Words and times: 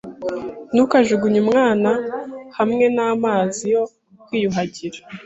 Ntukajugunye 0.73 1.39
umwana 1.45 1.91
hamwe 2.57 2.85
namazi 2.95 3.63
yo 3.73 3.83
kwiyuhagira. 4.25 4.99